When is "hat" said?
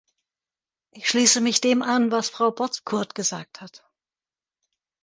3.61-3.83